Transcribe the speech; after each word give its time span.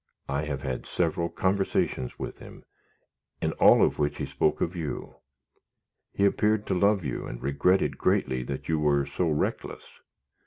"I 0.27 0.45
have 0.45 0.63
had 0.63 0.87
several 0.87 1.29
conversations 1.29 2.17
with 2.17 2.39
him, 2.39 2.63
in 3.39 3.51
all 3.59 3.83
of 3.85 3.99
which 3.99 4.17
he 4.17 4.25
spoke 4.25 4.59
of 4.59 4.75
you. 4.75 5.17
He 6.11 6.25
appeared 6.25 6.65
to 6.65 6.73
love 6.73 7.03
you, 7.05 7.27
and 7.27 7.39
regretted 7.39 7.99
greatly 7.99 8.41
that 8.45 8.67
you 8.67 8.79
were 8.79 9.05
so 9.05 9.29
reckless. 9.29 9.85